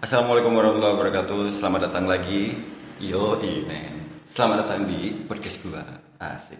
Assalamualaikum 0.00 0.56
warahmatullahi 0.56 0.96
wabarakatuh. 0.96 1.52
Selamat 1.52 1.92
datang 1.92 2.08
lagi. 2.08 2.56
Yo, 3.04 3.36
men. 3.68 4.24
Selamat 4.24 4.64
datang 4.64 4.88
di 4.88 5.12
podcast 5.28 5.60
gua. 5.60 5.84
Asik. 6.16 6.56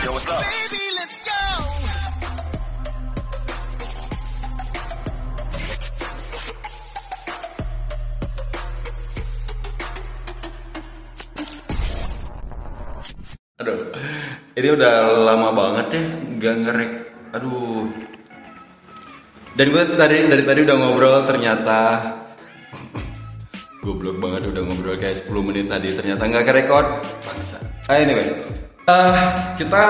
Yo, 0.00 0.16
what's 0.16 0.24
up? 0.24 0.40
Baby, 0.40 0.80
let's 0.96 1.20
go. 1.20 1.36
Aduh, 13.60 13.92
ini 14.56 14.68
udah 14.72 14.94
lama 15.28 15.48
banget 15.52 15.86
ya 15.92 16.04
nggak 16.40 16.54
ngerek. 16.64 16.92
Aduh. 17.36 17.84
Dan 19.52 19.76
gue 19.76 19.82
tadi 19.92 20.24
dari 20.24 20.44
tadi 20.48 20.60
udah 20.64 20.76
ngobrol 20.80 21.20
ternyata 21.28 22.15
goblok 23.86 24.18
banget 24.18 24.50
udah 24.50 24.62
ngobrol 24.66 24.98
kayak 24.98 25.22
10 25.22 25.46
menit 25.46 25.70
tadi 25.70 25.94
ternyata 25.94 26.26
nggak 26.26 26.44
kerekord. 26.50 26.88
Bangsa. 27.22 27.62
Ah, 27.86 28.02
anyway, 28.02 28.34
Eh, 28.86 29.14
kita 29.58 29.82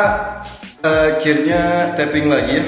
eh, 0.81 1.21
akhirnya 1.21 1.93
tapping 2.01 2.33
lagi 2.33 2.61
ya. 2.61 2.65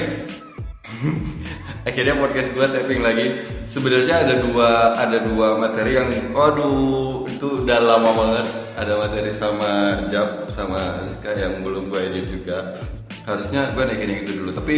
akhirnya 1.89 2.21
podcast 2.21 2.53
gue 2.53 2.65
tapping 2.69 3.01
lagi. 3.01 3.41
Sebenarnya 3.65 4.29
ada 4.29 4.35
dua 4.37 4.93
ada 4.93 5.17
dua 5.25 5.57
materi 5.57 5.97
yang, 5.97 6.09
waduh 6.29 7.25
itu 7.25 7.65
udah 7.65 7.81
lama 7.81 8.09
banget. 8.13 8.45
Ada 8.77 8.93
materi 9.01 9.33
sama 9.33 10.05
Jab 10.05 10.53
sama 10.53 11.01
Rizka 11.01 11.33
yang 11.33 11.65
belum 11.65 11.89
gue 11.89 11.97
edit 11.97 12.25
juga. 12.29 12.77
Harusnya 13.25 13.73
gue 13.73 13.89
naikin 13.89 14.09
yang 14.13 14.21
itu 14.21 14.33
dulu, 14.37 14.53
tapi 14.53 14.75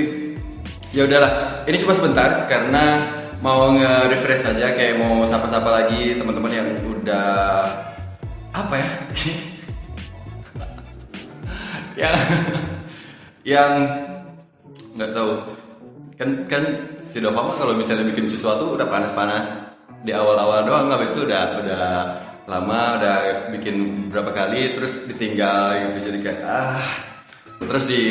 ya 0.95 1.03
udahlah. 1.03 1.67
Ini 1.67 1.83
cuma 1.83 1.99
sebentar 1.99 2.47
karena 2.47 3.03
mau 3.41 3.73
nge-refresh 3.73 4.53
aja 4.53 4.69
kayak 4.77 5.01
mau 5.01 5.25
sapa-sapa 5.25 5.65
lagi 5.65 6.13
teman-teman 6.13 6.53
yang 6.53 6.69
udah 6.85 7.29
apa 8.53 8.75
ya? 8.77 8.89
yang 12.05 12.15
yang 13.41 13.71
nggak 14.93 15.11
tahu. 15.17 15.31
Kan 16.21 16.45
kan 16.45 16.63
si 17.01 17.17
mah 17.17 17.57
kalau 17.57 17.73
misalnya 17.73 18.05
bikin 18.13 18.29
sesuatu 18.29 18.77
udah 18.77 18.85
panas-panas. 18.85 19.49
Di 20.01 20.13
awal-awal 20.13 20.65
doang 20.65 20.89
habis 20.93 21.13
itu 21.13 21.25
udah 21.25 21.61
udah 21.61 21.85
lama 22.49 22.97
udah 22.97 23.17
bikin 23.53 24.09
berapa 24.13 24.33
kali 24.33 24.77
terus 24.77 25.09
ditinggal 25.09 25.89
gitu. 25.89 26.13
Jadi 26.13 26.17
kayak 26.21 26.41
ah 26.45 26.85
terus 27.57 27.89
di 27.89 28.01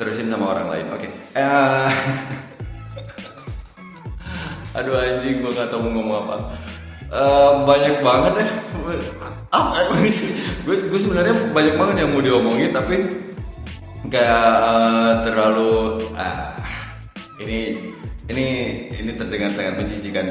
terusin 0.00 0.32
sama 0.32 0.56
orang 0.56 0.72
lain. 0.72 0.86
Oke. 0.88 1.08
Eh, 1.36 1.92
aduh 4.78 4.94
anjing 4.94 5.42
gua 5.42 5.50
nggak 5.50 5.68
tahu 5.74 5.80
mau 5.82 5.90
ngomong 5.98 6.16
apa. 6.22 6.36
Eh, 7.08 7.52
banyak 7.64 8.04
banget 8.04 8.32
ya 8.44 8.48
apa 9.48 9.80
gue 10.68 10.76
gue 10.92 11.00
sebenarnya 11.00 11.32
banyak 11.56 11.74
banget 11.80 12.04
yang 12.04 12.12
mau 12.12 12.20
diomongin 12.20 12.68
tapi 12.68 13.00
kayak 14.12 14.52
eh, 14.60 15.12
terlalu 15.24 16.04
ah 16.20 16.52
ini 17.40 17.88
ini 18.28 18.46
ini 18.92 19.10
terdengar 19.16 19.56
sangat 19.56 19.80
menjijikan 19.80 20.28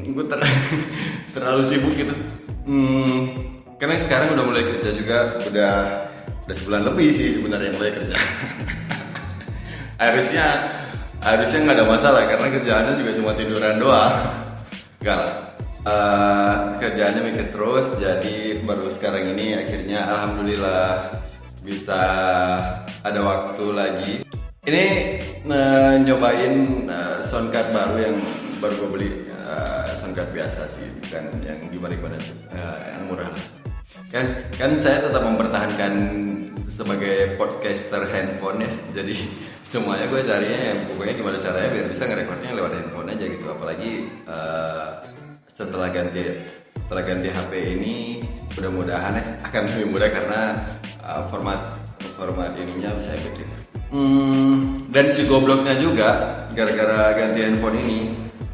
gue 0.00 0.24
ter, 0.24 0.40
terlalu 1.36 1.62
sibuk 1.68 1.92
gitu. 1.92 2.16
Hmm, 2.64 3.36
karena 3.76 4.00
sekarang 4.00 4.32
udah 4.32 4.44
mulai 4.48 4.64
kerja 4.64 4.96
juga 4.96 5.44
udah 5.44 5.74
udah 6.48 6.56
sebulan 6.56 6.82
lebih 6.88 7.12
sih 7.12 7.36
sebenarnya 7.36 7.76
mulai 7.76 7.92
kerja. 7.92 8.16
Harusnya 10.00 10.46
harusnya 11.20 11.58
nggak 11.68 11.76
ada 11.76 11.86
masalah 11.86 12.22
karena 12.24 12.46
kerjaannya 12.48 12.94
juga 12.96 13.12
cuma 13.20 13.30
tiduran 13.36 13.76
doang. 13.76 14.14
Enggak 15.00 15.16
lah. 15.16 15.32
Eh, 15.80 16.54
kerjaannya 16.76 17.20
mikir 17.24 17.46
terus 17.56 17.88
jadi 17.96 18.60
baru 18.68 18.84
sekarang 18.92 19.32
ini 19.32 19.56
akhirnya 19.56 20.04
alhamdulillah 20.04 21.16
bisa 21.64 22.00
ada 23.04 23.20
waktu 23.20 23.64
lagi. 23.72 24.12
Ini 24.64 24.84
nyobain 26.04 26.54
eh, 26.88 27.16
soundcard 27.24 27.72
baru 27.72 27.96
yang 27.96 28.16
baru 28.60 28.74
gue 28.76 28.90
beli. 28.92 29.10
Eh, 29.28 29.88
soundcard 30.00 30.32
biasa 30.36 30.68
sih 30.68 30.84
bukan 31.04 31.24
yang 31.44 31.58
gimana 31.72 31.92
gimana 31.96 32.16
yang 32.86 33.02
murah 33.08 33.28
kan 34.14 34.26
kan 34.54 34.70
saya 34.78 35.02
tetap 35.02 35.22
mempertahankan 35.22 35.92
sebagai 36.70 37.34
podcaster 37.34 38.06
handphone 38.06 38.62
ya 38.62 38.72
jadi 39.02 39.14
semuanya 39.66 40.06
gue 40.06 40.22
carinya 40.22 40.60
yang 40.72 40.78
pokoknya 40.86 41.14
gimana 41.18 41.36
caranya 41.42 41.68
biar 41.74 41.86
bisa 41.90 42.02
ngerekodnya 42.06 42.50
lewat 42.54 42.72
handphone 42.78 43.10
aja 43.10 43.24
gitu 43.26 43.46
apalagi 43.50 43.90
eh, 44.24 44.88
setelah 45.50 45.90
ganti 45.90 46.22
setelah 46.90 47.06
ganti 47.06 47.28
HP 47.30 47.52
ini 47.78 47.94
mudah-mudahan 48.56 49.14
ya 49.14 49.24
akan 49.46 49.62
lebih 49.70 49.86
mudah 49.94 50.10
karena 50.10 50.40
uh, 51.06 51.22
format 51.30 51.60
format 52.18 52.50
ininya 52.58 52.96
bisa 52.98 53.14
gede. 53.14 53.46
Hmm, 53.94 54.86
dan 54.90 55.06
si 55.10 55.26
gobloknya 55.30 55.78
juga 55.78 56.42
gara-gara 56.54 57.14
ganti 57.14 57.46
handphone 57.46 57.78
ini 57.82 57.98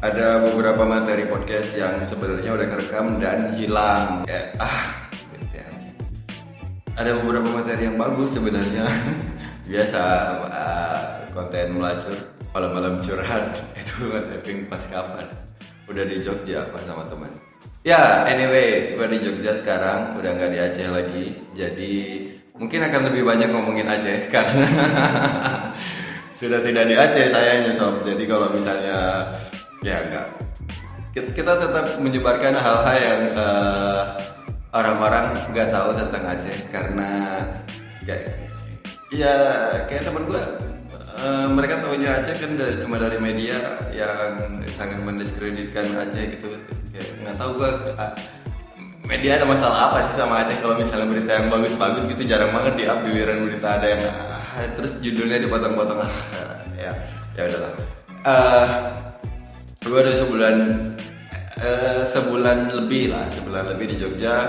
ada 0.01 0.45
beberapa 0.45 0.85
materi 0.85 1.25
podcast 1.25 1.73
yang 1.81 1.97
sebenarnya 2.05 2.53
udah 2.53 2.67
kerekam 2.69 3.17
dan 3.17 3.57
hilang. 3.57 4.29
Kayak 4.29 4.53
ah. 4.61 5.06
Ada 6.97 7.13
beberapa 7.21 7.45
materi 7.53 7.85
yang 7.85 7.97
bagus 8.01 8.33
sebenarnya. 8.33 8.89
Biasa 9.69 10.01
uh, 10.49 10.99
konten 11.29 11.77
melacur 11.77 12.17
malam-malam 12.51 12.97
curhat 13.05 13.53
itu 13.79 14.09
tapping 14.09 14.65
pas 14.65 14.81
kapan? 14.89 15.29
Udah 15.85 16.03
di 16.03 16.19
Jogja 16.25 16.65
pas 16.73 16.81
sama 16.83 17.05
teman 17.07 17.31
ya 17.87 18.27
anyway 18.27 18.99
gue 18.99 19.07
di 19.15 19.17
Jogja 19.23 19.55
sekarang 19.55 20.19
udah 20.19 20.29
nggak 20.35 20.51
di 20.51 20.59
Aceh 20.59 20.87
lagi. 20.91 21.25
Jadi 21.55 21.95
mungkin 22.59 22.83
akan 22.83 23.01
lebih 23.07 23.23
banyak 23.23 23.47
ngomongin 23.47 23.87
Aceh 23.87 24.27
karena 24.33 24.67
sudah 26.35 26.59
tidak 26.59 26.83
di 26.91 26.95
Aceh 26.99 27.25
sayangnya 27.31 27.71
sob. 27.71 28.03
Jadi 28.03 28.27
kalau 28.27 28.51
misalnya 28.51 29.31
ya 29.79 30.03
enggak 30.03 30.27
kita, 31.17 31.49
tetap 31.57 31.97
menyebarkan 31.97 32.53
hal-hal 32.53 32.97
yang 33.01 33.21
eh, 33.33 34.01
orang-orang 34.75 35.35
nggak 35.51 35.69
tahu 35.71 35.89
tentang 35.95 36.23
Aceh 36.27 36.57
karena 36.71 37.09
kayak 38.03 38.35
ya 39.11 39.33
kayak 39.87 40.03
teman 40.07 40.27
gue 40.27 40.43
Eh, 41.17 41.47
mereka 41.49 41.81
tahunya 41.81 42.21
Aceh 42.21 42.37
kan 42.37 42.51
dari, 42.53 42.77
cuma 42.77 43.01
dari 43.01 43.17
media 43.17 43.57
yang 43.89 44.37
sangat 44.77 45.01
mendiskreditkan 45.01 45.89
Aceh 45.97 46.37
gitu. 46.37 46.53
Kayak 46.93 47.09
nggak 47.25 47.35
tahu 47.41 47.51
gua 47.57 47.73
ah, 47.97 48.13
media 49.01 49.41
ada 49.41 49.49
masalah 49.49 49.89
apa 49.89 50.05
sih 50.05 50.13
sama 50.13 50.45
Aceh? 50.45 50.61
Kalau 50.61 50.77
misalnya 50.77 51.09
berita 51.09 51.41
yang 51.41 51.49
bagus-bagus 51.49 52.05
gitu 52.05 52.21
jarang 52.21 52.53
banget 52.53 52.73
di 52.77 52.83
up 52.85 53.01
giliran 53.01 53.49
berita 53.49 53.81
ada 53.81 53.87
yang 53.97 54.01
ah, 54.05 54.69
terus 54.77 55.01
judulnya 55.01 55.41
dipotong-potong. 55.41 56.05
Ah, 56.05 56.13
ya 56.85 56.93
ya 57.33 57.41
udahlah. 57.49 57.73
Uh, 58.21 58.67
gua 59.89 60.05
udah 60.05 60.13
sebulan 60.13 60.55
eh, 61.61 62.01
sebulan 62.05 62.73
lebih 62.73 63.13
lah 63.13 63.25
sebulan 63.33 63.75
lebih 63.75 63.85
di 63.93 63.95
Jogja. 64.01 64.47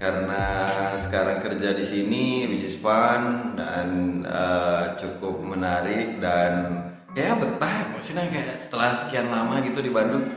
Karena 0.00 0.64
sekarang 0.96 1.44
kerja 1.44 1.76
di 1.76 1.84
sini 1.84 2.48
which 2.48 2.64
is 2.64 2.80
fun 2.80 3.52
dan 3.52 4.20
eh, 4.24 4.96
cukup 4.96 5.44
menarik 5.44 6.16
dan 6.24 6.84
ya 7.12 7.36
betah. 7.36 7.92
Maksudnya 7.92 8.24
kayak 8.32 8.56
setelah 8.64 8.96
sekian 8.96 9.28
lama 9.28 9.60
gitu 9.60 9.84
di 9.84 9.92
Bandung 9.92 10.32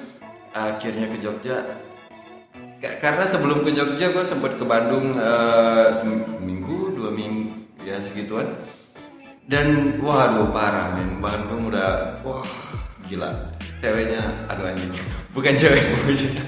akhirnya 0.51 1.07
ke 1.07 1.17
Jogja. 1.23 1.63
Ka- 2.83 2.99
karena 2.99 3.23
sebelum 3.23 3.63
ke 3.63 3.71
Jogja 3.71 4.11
gue 4.11 4.25
sempat 4.27 4.59
ke 4.59 4.65
Bandung 4.67 5.15
eh, 5.15 5.95
seminggu 5.95 6.91
dua 6.99 7.15
minggu 7.15 7.79
ya 7.87 8.03
segituan. 8.03 8.51
Dan 9.47 9.99
waduh 9.99 10.51
parah 10.51 10.91
men. 10.95 11.23
Bandung 11.23 11.71
udah 11.71 12.19
wah 12.23 12.43
gila. 13.07 13.29
Ceweknya 13.83 14.21
aduh 14.47 14.65
anjing. 14.69 14.91
Bukan 15.33 15.53
cewek 15.57 15.81
maksudnya 16.05 16.45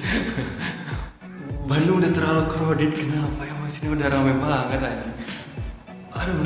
Bandung 1.65 1.97
udah 1.97 2.11
terlalu 2.13 2.43
crowded 2.45 2.91
kenapa 2.93 3.41
ya 3.41 3.53
maksudnya 3.57 3.89
udah 3.97 4.07
rame 4.13 4.33
banget 4.37 4.81
aja 4.85 5.09
aduh 6.13 6.45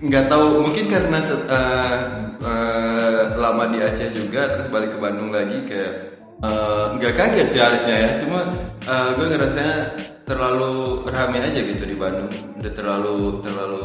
nggak 0.00 0.24
tahu 0.30 0.46
mungkin 0.64 0.86
karena 0.86 1.18
set- 1.18 1.50
eh, 1.50 1.96
eh, 2.40 3.20
lama 3.34 3.68
di 3.74 3.82
Aceh 3.82 4.14
juga 4.14 4.46
terus 4.54 4.70
balik 4.70 4.94
ke 4.94 4.98
Bandung 5.02 5.34
lagi 5.34 5.66
kayak 5.66 5.92
eh, 6.40 6.84
nggak 6.96 7.14
kaget 7.18 7.48
sih 7.50 7.60
harusnya 7.60 7.96
ya. 7.98 8.10
Cuma 8.22 8.46
eh, 8.86 9.08
gue 9.18 9.26
ngerasanya 9.28 9.76
terlalu 10.24 11.04
rame 11.10 11.42
aja 11.42 11.60
gitu 11.60 11.82
di 11.84 11.96
Bandung. 11.98 12.30
Udah 12.62 12.72
terlalu 12.72 13.42
terlalu 13.42 13.84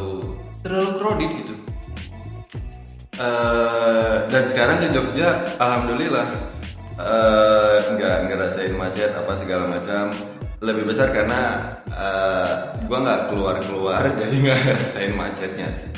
terlalu 0.62 0.90
crowded 0.94 1.30
gitu 1.42 1.54
Eh, 3.16 4.16
dan 4.28 4.44
sekarang 4.44 4.76
ke 4.76 4.92
Jogja 4.92 5.56
alhamdulillah 5.56 6.36
eh, 7.00 7.76
nggak 7.96 8.16
ngerasain 8.28 8.76
macet 8.76 9.16
apa 9.16 9.32
segala 9.40 9.72
macam. 9.72 10.12
Lebih 10.60 10.84
besar 10.84 11.16
karena 11.16 11.56
eh, 11.88 12.52
gua 12.84 12.98
nggak 13.00 13.22
keluar 13.32 13.56
keluar 13.64 14.02
jadi 14.20 14.36
nggak 14.36 14.60
ngerasain 14.68 15.12
macetnya 15.16 15.68
sih. 15.72 15.88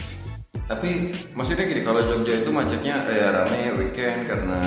Tapi 0.71 1.11
maksudnya 1.35 1.67
gini 1.67 1.83
kalau 1.83 2.07
Jogja 2.07 2.39
itu 2.39 2.55
macetnya 2.55 3.03
ya 3.11 3.35
rame 3.35 3.75
weekend 3.83 4.31
karena 4.31 4.63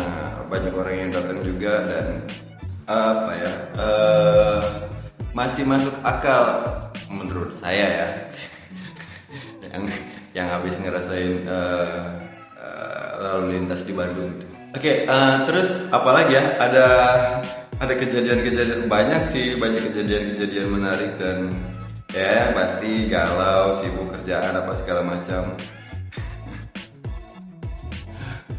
banyak 0.52 0.76
orang 0.76 0.96
yang 1.08 1.12
datang 1.16 1.40
juga 1.48 1.88
dan 1.88 2.06
apa 2.92 3.32
ya 3.32 3.52
uh, 3.80 4.62
masih 5.32 5.64
masuk 5.64 5.96
akal 6.04 6.68
menurut 7.08 7.56
saya 7.56 7.88
ya. 7.88 8.08
Yang 9.72 9.84
yang 10.36 10.48
habis 10.52 10.76
ngerasain 10.84 11.48
uh, 11.48 11.56
uh, 11.56 12.31
lalu 13.22 13.46
lintas 13.62 13.86
di 13.86 13.94
Bandung 13.94 14.34
gitu. 14.42 14.50
Oke, 14.72 14.82
okay, 14.82 14.96
uh, 15.06 15.44
terus 15.46 15.70
apalagi 15.94 16.34
ya? 16.36 16.44
Ada 16.58 16.86
ada 17.82 17.94
kejadian-kejadian 17.98 18.86
banyak 18.86 19.26
sih 19.26 19.58
banyak 19.58 19.90
kejadian-kejadian 19.90 20.68
menarik 20.70 21.18
dan 21.18 21.54
ya 22.14 22.54
pasti 22.54 23.10
galau 23.10 23.74
sibuk 23.74 24.14
kerjaan 24.18 24.54
apa 24.54 24.72
segala 24.78 25.02
macam. 25.02 25.58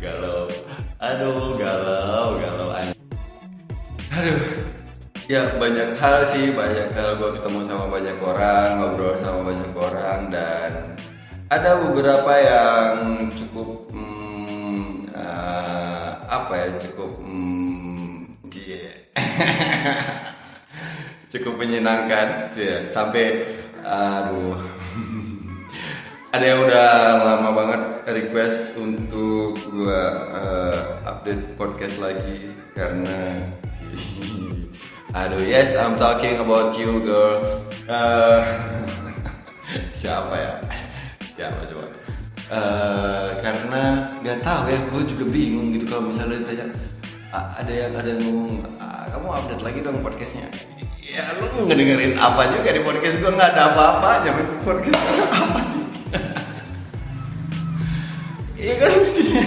Galau. 0.02 0.50
Aduh 0.98 1.54
galau 1.54 2.38
galau 2.38 2.68
aduh. 2.74 4.42
Ya 5.30 5.54
banyak 5.54 5.96
hal 6.02 6.26
sih 6.26 6.50
banyak 6.50 6.90
hal. 6.92 7.14
Gue 7.16 7.30
ketemu 7.38 7.60
sama 7.64 7.86
banyak 7.86 8.18
orang 8.20 8.68
ngobrol 8.82 9.14
sama 9.22 9.40
banyak 9.46 9.70
orang 9.78 10.20
dan 10.34 10.72
ada 11.52 11.76
beberapa 11.84 12.32
yang 12.40 12.88
cukup 13.36 13.51
cukup 21.32 21.54
menyenangkan 21.56 22.52
yeah. 22.54 22.84
sampai 22.88 23.44
aduh. 23.80 24.60
Ada 26.32 26.44
yang 26.48 26.64
udah 26.64 26.88
lama 27.28 27.50
banget 27.52 27.82
request 28.08 28.72
untuk 28.80 29.60
gua 29.68 30.00
uh, 30.32 30.76
update 31.04 31.60
podcast 31.60 32.00
lagi 32.00 32.56
karena 32.72 33.52
aduh 35.20 35.44
yes 35.44 35.76
I'm 35.76 35.92
talking 36.00 36.40
about 36.40 36.72
you 36.76 37.04
girl. 37.04 37.44
Uh, 37.84 38.40
siapa 39.92 40.32
ya? 40.40 40.54
Siapa 41.36 41.68
coba? 41.68 41.86
Uh, 42.52 43.28
karena 43.40 44.12
nggak 44.20 44.44
tahu 44.44 44.68
ya 44.68 44.80
gue 44.88 45.02
juga 45.08 45.24
bingung 45.32 45.72
gitu 45.72 45.88
kalau 45.88 46.12
misalnya 46.12 46.44
ditanya 46.44 46.68
ada 47.32 47.73
yang 47.73 47.93
ada 47.96 48.08
yang 48.12 48.23
ngomong 48.29 48.61
kamu 49.08 49.29
update 49.32 49.62
lagi 49.64 49.79
dong 49.81 49.99
podcastnya. 50.05 50.49
Ya 51.00 51.32
lu 51.37 51.69
ngedengerin 51.69 52.17
apa 52.20 52.52
juga 52.52 52.73
di 52.73 52.81
podcast 52.84 53.17
gue 53.20 53.32
nggak 53.37 53.50
ada 53.56 53.62
apa-apa 53.73 54.08
aja 54.20 54.31
podcast 54.61 55.00
apa 55.32 55.61
sih? 55.64 55.82
Iya 58.62 58.75
kan 58.79 58.90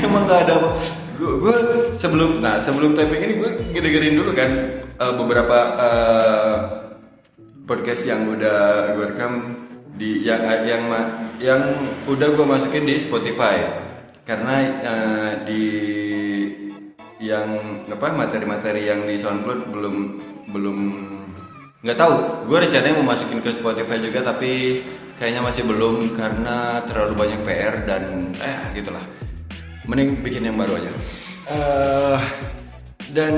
emang 0.03 0.27
gak 0.27 0.43
ada 0.43 0.53
apa. 0.59 0.69
Gue, 1.15 1.31
gue 1.39 1.57
sebelum 1.95 2.43
nah 2.43 2.59
sebelum 2.59 2.91
taping 2.99 3.23
ini 3.23 3.33
gue 3.39 3.49
dengerin 3.71 4.19
dulu 4.19 4.35
kan 4.35 4.51
uh, 4.99 5.13
beberapa 5.15 5.57
uh, 5.79 6.55
podcast 7.63 8.03
yang 8.03 8.27
udah 8.27 8.91
gue 8.99 9.05
rekam 9.15 9.33
di 9.95 10.27
yang 10.27 10.43
yang 10.67 10.83
yang 11.39 11.61
udah 12.11 12.27
gue 12.33 12.45
masukin 12.45 12.83
di 12.83 12.99
Spotify. 12.99 13.85
Karena 14.27 14.55
uh, 14.83 15.31
di 15.47 15.63
yang 17.25 17.81
apa 17.89 18.13
materi-materi 18.13 18.85
yang 18.85 19.01
di 19.09 19.17
SoundCloud 19.17 19.73
belum 19.73 19.95
belum 20.53 20.77
nggak 21.81 21.97
tahu. 21.97 22.13
Gue 22.45 22.57
rencananya 22.61 23.01
mau 23.01 23.13
masukin 23.13 23.41
ke 23.41 23.49
Spotify 23.53 23.97
juga 23.97 24.21
tapi 24.21 24.81
kayaknya 25.17 25.41
masih 25.41 25.65
belum 25.65 26.13
karena 26.13 26.85
terlalu 26.85 27.13
banyak 27.17 27.41
PR 27.41 27.75
dan 27.89 28.33
eh 28.37 28.77
gitulah. 28.77 29.01
Mending 29.89 30.21
bikin 30.21 30.49
yang 30.49 30.57
baru 30.57 30.77
aja. 30.81 30.91
Uh, 31.45 32.17
dan 33.13 33.33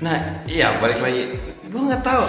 nah 0.00 0.16
iya 0.48 0.76
balik 0.80 1.00
lagi. 1.00 1.36
Gue 1.68 1.80
nggak 1.80 2.04
tahu. 2.04 2.24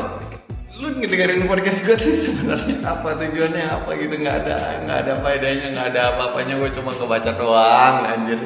Lu 0.78 0.94
ngedengerin 0.94 1.50
podcast 1.50 1.81
gue 1.84 1.98
tuh 1.98 2.14
sebenarnya 2.14 2.86
apa 2.86 3.16
tujuannya 3.19 3.66
apa 3.66 3.90
gitu? 4.00 4.16
Nggak 4.19 4.36
ada 4.46 4.56
nggak 4.84 4.98
ada 5.04 5.14
faedahnya 5.24 5.68
nggak 5.75 5.88
ada 5.96 6.02
apa-apanya. 6.16 6.54
Gue 6.60 6.69
cuma 6.75 6.92
kebaca 6.96 7.31
doang 7.36 7.96
anjir 8.04 8.40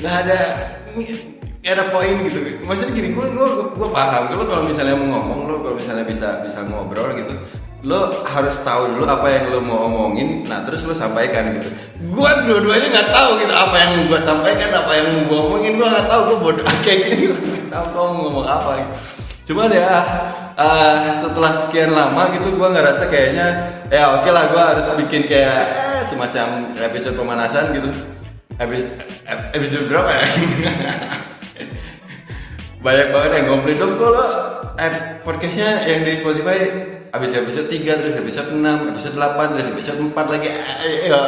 nggak 0.00 0.14
ada 0.26 0.40
nggak 1.60 1.74
ada 1.76 1.84
poin 1.92 2.16
gitu. 2.24 2.38
Maksudnya 2.64 2.92
gini 2.96 3.08
gue 3.12 3.26
gue 3.30 3.48
gue 3.76 3.88
paham. 3.92 4.32
Lo 4.32 4.44
kalau 4.48 4.64
misalnya 4.64 4.96
mau 4.96 5.20
ngomong 5.20 5.40
lo 5.52 5.56
kalau 5.60 5.76
misalnya 5.76 6.04
bisa 6.08 6.40
bisa 6.40 6.64
ngobrol 6.64 7.12
gitu 7.14 7.36
lo 7.80 8.28
harus 8.28 8.60
tahu 8.60 8.92
dulu 8.92 9.08
apa 9.08 9.24
yang 9.32 9.56
lo 9.56 9.64
mau 9.64 9.88
omongin 9.88 10.44
nah 10.44 10.60
terus 10.68 10.84
lo 10.84 10.92
sampaikan 10.92 11.56
gitu. 11.56 11.68
Gue 12.12 12.28
dua-duanya 12.44 12.88
nggak 12.92 13.08
tahu 13.12 13.30
gitu 13.40 13.54
apa 13.56 13.76
yang 13.76 13.92
gue 14.04 14.20
sampaikan 14.20 14.68
apa 14.72 14.92
yang 15.00 15.08
gue 15.24 15.38
omongin 15.40 15.80
gue 15.80 15.88
nggak 15.88 16.08
tahu 16.08 16.20
gue 16.28 16.38
bodoh 16.44 16.66
kayak 16.84 16.98
gini 17.08 17.32
gue 17.32 17.36
tahu 17.72 17.84
gue 17.88 18.04
mau 18.04 18.20
ngomong 18.28 18.46
apa 18.48 18.70
gitu. 18.84 18.94
Cuma 19.50 19.66
ya 19.72 19.96
uh, 20.54 20.96
setelah 21.24 21.52
sekian 21.56 21.90
lama 21.96 22.28
gitu 22.36 22.52
gue 22.52 22.68
nggak 22.68 22.84
rasa 22.84 23.04
kayaknya 23.08 23.46
ya 23.88 24.12
oke 24.12 24.28
okay 24.28 24.32
lah 24.32 24.44
gue 24.52 24.62
harus 24.62 24.86
bikin 25.00 25.22
kayak 25.24 25.60
eh, 25.72 26.02
semacam 26.04 26.76
episode 26.76 27.16
pemanasan 27.16 27.72
gitu 27.74 27.88
episode, 28.60 28.92
episode 29.56 29.84
berapa 29.88 30.10
ya? 30.12 30.26
Banyak 32.84 33.06
banget 33.12 33.30
yang 33.40 33.46
komplain 33.48 33.76
dong 33.76 33.96
kalau 33.96 34.28
eh, 34.76 35.20
podcastnya 35.24 35.84
yang 35.84 36.04
di 36.04 36.20
Spotify 36.20 36.58
habis 37.12 37.34
episode 37.36 37.68
3 37.68 38.00
terus 38.00 38.16
episode 38.16 38.48
6 38.56 38.64
episode 38.94 39.16
8 39.16 39.52
terus 39.56 39.68
episode 39.72 39.98
4 40.00 40.32
lagi. 40.32 40.48
Ya 41.08 41.20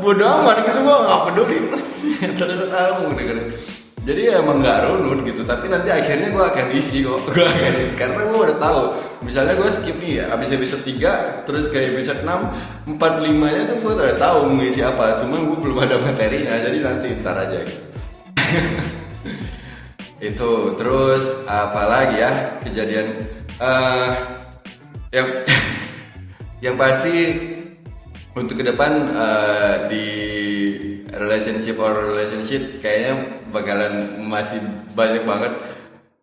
bodo 0.00 0.24
amat 0.24 0.64
gitu 0.64 0.80
gua 0.84 0.96
gak 1.08 1.20
peduli. 1.32 1.58
Terus 2.38 2.66
mau 2.68 3.12
dengerin 3.14 3.77
jadi 4.08 4.20
ya 4.24 4.34
emang 4.40 4.64
gak 4.64 4.88
runut 4.88 5.20
gitu 5.20 5.44
tapi 5.44 5.68
nanti 5.68 5.92
akhirnya 5.92 6.32
gua 6.32 6.48
akan 6.48 6.72
isi 6.72 7.04
kok 7.04 7.28
gua 7.28 7.44
akan 7.44 7.74
isi. 7.76 7.92
Karena 7.92 8.24
gua 8.24 8.38
udah 8.48 8.56
tahu 8.56 8.80
misalnya 9.20 9.52
gua 9.60 9.68
skip 9.68 10.00
nih 10.00 10.24
ya 10.24 10.32
habis 10.32 10.48
episode 10.48 10.80
3 10.80 11.44
terus 11.44 11.68
ke 11.68 11.92
episode 11.92 12.24
6 12.24 12.96
4 12.96 12.96
5 12.96 13.28
nya 13.28 13.62
tuh 13.68 13.76
gua 13.84 13.92
udah 14.00 14.16
tahu 14.16 14.38
mau 14.48 14.64
isi 14.64 14.80
apa 14.80 15.20
cuman 15.20 15.44
gua 15.44 15.58
belum 15.60 15.78
ada 15.84 15.96
materinya 16.00 16.56
jadi 16.56 16.78
nanti 16.80 17.06
ntar 17.20 17.36
aja 17.36 17.58
gitu. 17.60 17.84
Itu 20.32 20.74
terus 20.80 21.44
apa 21.44 21.82
lagi 21.84 22.16
ya 22.24 22.32
kejadian? 22.64 23.28
Uh, 23.60 24.10
yang 25.12 25.28
yang 26.64 26.74
pasti 26.80 27.36
untuk 28.32 28.56
ke 28.56 28.64
depan 28.64 29.12
uh, 29.12 29.74
di 29.92 30.06
relationship 31.12 31.76
or 31.76 31.92
relationship 32.14 32.82
kayaknya 32.82 33.37
bakalan 33.50 34.22
masih 34.26 34.60
banyak 34.92 35.24
banget 35.24 35.52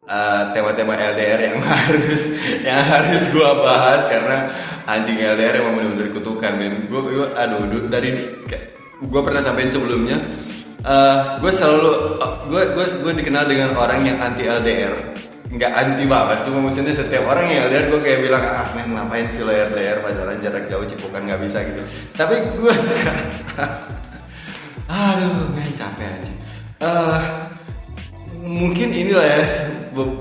tema 0.06 0.54
tema-tema 0.78 0.94
LDR 0.94 1.50
yang 1.50 1.58
harus 1.66 2.22
yang 2.62 2.78
harus 2.78 3.24
gua 3.34 3.58
bahas 3.58 4.06
karena 4.06 4.54
anjing 4.86 5.18
LDR 5.18 5.66
emang 5.66 5.82
benar-benar 5.82 6.10
kutukan 6.14 6.54
men. 6.62 6.86
Gua, 6.86 7.02
gua 7.02 7.28
aduh 7.34 7.90
dari 7.90 8.14
gua 9.02 9.22
pernah 9.26 9.42
sampein 9.42 9.74
sebelumnya 9.74 10.22
uh, 10.86 11.42
gue 11.42 11.52
selalu 11.52 11.90
gue 12.48 12.64
gue 12.78 12.86
gue 13.02 13.14
dikenal 13.26 13.50
dengan 13.50 13.74
orang 13.76 14.06
yang 14.06 14.18
anti 14.22 14.46
LDR 14.46 14.94
nggak 15.46 15.72
anti 15.72 16.04
banget 16.10 16.40
cuma 16.46 16.68
maksudnya 16.68 16.94
setiap 16.94 17.24
orang 17.30 17.46
yang 17.48 17.70
lihat 17.70 17.86
gue 17.88 18.00
kayak 18.02 18.20
bilang 18.28 18.44
ah 18.44 18.68
men 18.74 18.92
ngapain 18.92 19.30
sih 19.30 19.46
lo 19.46 19.54
LDR 19.54 20.02
pacaran 20.02 20.42
jarak 20.42 20.66
jauh 20.68 20.86
cipukan 20.86 21.22
nggak 21.22 21.42
bisa 21.42 21.62
gitu. 21.64 21.82
Tapi 22.18 22.36
gue 22.60 22.74
sekarang 22.90 23.30
aduh 24.86 25.50
men 25.54 25.72
capek 25.74 26.08
aja 26.22 26.35
uh, 26.82 27.20
mungkin 28.42 28.90
inilah 28.92 29.26
ya 29.26 29.44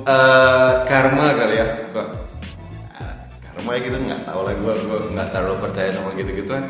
uh, 0.06 0.72
karma 0.86 1.34
kali 1.34 1.54
ya. 1.58 1.66
Gue 1.90 2.04
uh, 2.04 3.14
karma 3.42 3.70
ya 3.74 3.80
gitu 3.86 3.96
nggak 3.98 4.22
tahu 4.26 4.40
lah 4.44 4.54
gue 4.54 4.74
gue 4.84 4.98
nggak 5.14 5.28
terlalu 5.32 5.56
percaya 5.62 5.88
sama 5.94 6.10
gitu 6.18 6.30
gituan 6.44 6.64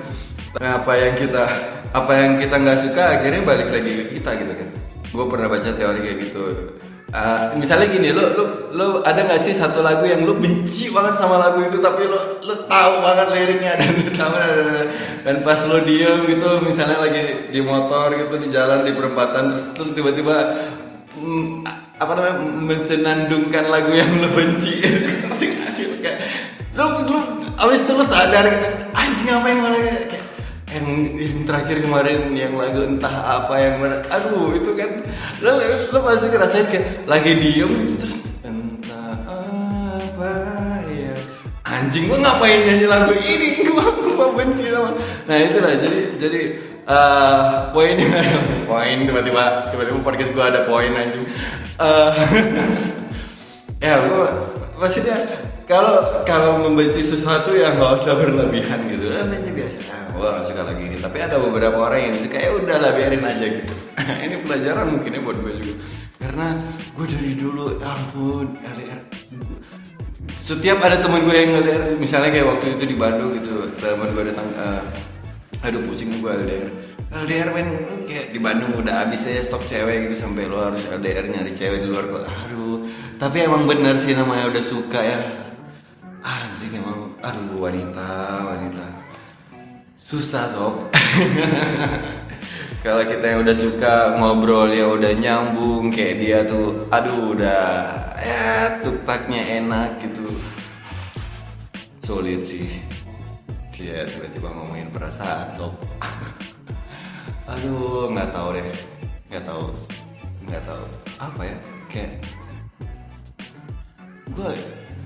nah, 0.60 0.78
apa 0.78 0.92
yang 0.94 1.14
kita 1.18 1.44
apa 1.94 2.12
yang 2.14 2.32
kita 2.38 2.56
nggak 2.58 2.78
suka 2.78 3.02
akhirnya 3.18 3.42
balik 3.42 3.68
lagi 3.70 3.90
ke 3.90 4.04
kita 4.18 4.30
gitu 4.38 4.52
kan. 4.54 4.68
Gue 5.14 5.24
pernah 5.30 5.46
baca 5.46 5.70
teori 5.70 6.00
kayak 6.02 6.18
gitu 6.26 6.42
Uh, 7.14 7.54
misalnya 7.54 7.94
gini, 7.94 8.11
lo, 8.11 8.26
lo, 8.35 8.44
lo 8.75 8.87
ada 9.06 9.23
nggak 9.23 9.38
sih 9.38 9.54
satu 9.54 9.87
lagu 9.87 10.02
yang 10.02 10.26
lo 10.26 10.35
benci 10.35 10.90
banget 10.90 11.14
sama 11.14 11.38
lagu 11.38 11.62
itu, 11.62 11.78
tapi 11.78 12.11
lo, 12.11 12.42
lo 12.42 12.66
tahu 12.66 12.92
banget 13.06 13.28
liriknya 13.30 13.78
dan 13.78 13.92
tahu 14.11 14.35
dan, 14.35 14.54
dan 15.23 15.37
pas 15.47 15.62
lo 15.71 15.78
diem 15.87 16.26
gitu, 16.26 16.59
misalnya 16.66 16.99
lagi 16.99 17.54
di 17.54 17.61
motor 17.62 18.18
gitu 18.18 18.35
di 18.42 18.50
jalan 18.50 18.83
di 18.83 18.90
perempatan 18.90 19.54
terus 19.54 19.71
lo 19.78 19.94
tiba-tiba 19.94 20.37
mm, 21.14 21.62
apa 22.02 22.12
namanya 22.18 22.35
mensenandungkan 22.50 23.71
lagu 23.71 23.94
yang 23.94 24.11
lo 24.18 24.35
benci? 24.35 24.83
Kayak 26.02 26.18
lo, 26.75 26.99
lo 26.99 27.21
abis 27.62 27.87
itu 27.87 27.94
lo 27.94 28.02
sadar 28.02 28.42
gitu, 28.42 28.66
anjing 28.90 29.30
ngapain 29.30 29.59
malah 29.62 29.78
kayak 30.11 30.13
yang, 30.84 31.16
yang 31.16 31.38
terakhir 31.48 31.80
kemarin 31.80 32.20
yang 32.36 32.52
lagu 32.54 32.84
entah 32.84 33.40
apa 33.40 33.54
yang 33.56 33.74
mana. 33.80 34.04
Aduh 34.12 34.52
itu 34.52 34.70
kan 34.76 35.00
lo, 35.40 35.52
lo 35.88 35.98
pasti 36.04 36.28
ngerasain 36.28 36.68
kayak 36.68 37.08
lagi 37.08 37.32
diem 37.40 37.72
gitu 37.88 37.96
terus 38.04 38.18
entah 38.44 39.16
apa 39.24 40.32
ya. 40.92 41.14
Anjing 41.64 42.12
gua 42.12 42.20
ngapain 42.20 42.60
nyanyi 42.68 42.86
lagu 42.86 43.12
ini? 43.16 43.48
Gua 43.74 43.88
gua 44.14 44.28
benci 44.30 44.70
sama 44.70 44.94
nah 45.26 45.34
itulah 45.34 45.74
jadi 45.74 46.00
jadi 46.22 46.40
uh, 46.86 47.74
ada 47.74 48.04
poin 48.70 48.96
tiba-tiba 49.02 49.72
tiba-tiba 49.72 49.98
podcast 50.04 50.30
gua 50.36 50.52
ada 50.52 50.62
poin 50.68 50.92
anjing. 50.94 51.24
Uh, 51.80 52.14
ya 53.84 54.00
gue 54.00 54.28
maksudnya 54.80 55.16
kalau 55.64 56.25
kalau 56.28 56.61
membenci 56.64 57.00
sesuatu 57.00 57.52
ya 57.56 57.73
nggak 57.76 57.92
usah 58.00 58.14
berlebihan 58.16 58.85
gitu. 58.88 59.09
Lah 59.12 59.25
benci 59.28 59.50
biasa. 59.52 59.78
Ah, 59.88 60.04
gue 60.12 60.28
gak 60.28 60.44
suka 60.47 60.62
lagi 60.64 60.83
ini. 60.87 60.97
Tapi 61.00 61.18
ada 61.21 61.37
beberapa 61.40 61.78
orang 61.80 62.12
yang 62.12 62.14
suka 62.21 62.37
ya 62.37 62.50
udahlah 62.52 62.90
biarin 62.92 63.25
aja 63.25 63.47
gitu. 63.49 63.75
Ini 64.25 64.37
pelajaran 64.44 64.87
mungkinnya 64.92 65.21
buat 65.25 65.38
gue 65.40 65.52
juga. 65.59 65.75
Karena 66.21 66.47
gue 66.97 67.06
dari 67.09 67.33
dulu 67.37 67.64
ya 67.80 67.92
ampun 67.92 68.47
LDR 68.61 69.00
setiap 70.44 70.76
ada 70.85 71.00
teman 71.00 71.25
gue 71.25 71.37
yang 71.37 71.52
LDR 71.64 71.83
misalnya 71.97 72.28
kayak 72.28 72.49
waktu 72.49 72.66
itu 72.76 72.85
di 72.85 72.97
Bandung 72.97 73.33
gitu 73.33 73.64
teman 73.80 74.12
gue 74.12 74.25
datang 74.28 74.49
uh, 74.56 74.85
aduh 75.64 75.80
pusing 75.88 76.21
gue 76.21 76.33
LDR 76.33 76.68
LDR 77.14 77.49
men 77.52 77.68
lu 77.88 77.97
kayak 78.04 78.37
di 78.37 78.40
Bandung 78.40 78.76
udah 78.76 79.04
habis 79.04 79.25
ya 79.25 79.40
stok 79.40 79.64
cewek 79.64 80.09
gitu 80.09 80.21
sampai 80.21 80.44
lo 80.44 80.61
harus 80.61 80.85
LDR 80.88 81.28
nyari 81.33 81.52
cewek 81.56 81.85
di 81.85 81.88
luar 81.88 82.09
kota. 82.12 82.28
Aduh 82.28 82.85
tapi 83.16 83.40
emang 83.40 83.64
bener 83.64 83.97
sih 83.97 84.12
namanya 84.12 84.50
udah 84.50 84.64
suka 84.64 85.00
ya 85.00 85.18
anjing 86.25 86.81
emang 86.81 87.12
aduh 87.21 87.61
wanita 87.61 88.09
wanita. 88.49 88.85
Susah 90.00 90.49
sob. 90.49 90.88
Kalau 92.85 93.04
kita 93.04 93.25
yang 93.25 93.40
udah 93.45 93.57
suka 93.57 94.16
ngobrol 94.21 94.73
ya 94.73 94.88
udah 94.88 95.12
nyambung 95.16 95.88
kayak 95.88 96.16
dia 96.21 96.38
tuh 96.45 96.88
aduh 96.93 97.37
udah 97.37 97.64
ya 98.21 98.81
tupaknya 98.81 99.40
enak 99.61 100.00
gitu. 100.00 100.28
Sulit 102.00 102.40
sih. 102.45 102.81
Cia 103.69 104.09
tiba-tiba 104.09 104.49
ngomongin 104.49 104.88
perasaan 104.93 105.49
sob. 105.52 105.76
Aduh 107.52 108.09
nggak 108.12 108.33
tahu 108.33 108.57
deh. 108.57 108.69
Nggak 109.28 109.45
tahu. 109.45 109.64
Nggak 110.45 110.62
tahu. 110.64 110.85
Apa 111.21 111.43
ya? 111.45 111.57
Kayak 111.93 112.12
gue 114.35 114.50